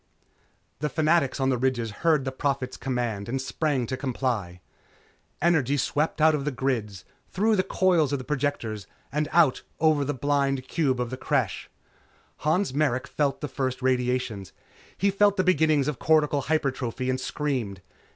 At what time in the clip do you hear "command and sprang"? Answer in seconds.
2.75-3.85